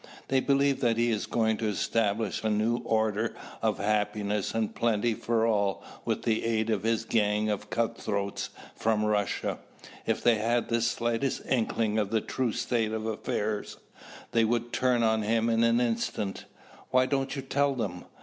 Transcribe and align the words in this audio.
They 0.29 0.39
believe 0.39 0.81
that 0.81 0.97
he 0.97 1.11
is 1.11 1.27
going 1.27 1.57
to 1.57 1.67
establish 1.67 2.43
a 2.43 2.49
new 2.49 2.77
order 2.77 3.35
of 3.61 3.77
happiness 3.77 4.55
and 4.55 4.73
plenty 4.73 5.13
for 5.13 5.45
all 5.45 5.83
with 6.05 6.23
the 6.23 6.43
aid 6.43 6.71
of 6.71 6.81
his 6.81 7.05
gang 7.05 7.51
of 7.51 7.69
cutthroats 7.69 8.49
from 8.75 9.05
Russia. 9.05 9.59
If 10.07 10.23
they 10.23 10.39
had 10.39 10.69
the 10.69 10.81
slightest 10.81 11.43
inkling 11.47 11.99
of 11.99 12.09
the 12.09 12.19
true 12.19 12.51
state 12.51 12.93
of 12.93 13.05
affairs, 13.05 13.77
they 14.31 14.43
would 14.43 14.73
turn 14.73 15.03
on 15.03 15.21
him 15.21 15.51
in 15.51 15.63
an 15.63 15.79
instant." 15.79 16.45
"Why 16.89 17.05
don't 17.05 17.35
you 17.35 17.43
tell 17.43 17.75
them?" 17.75 18.05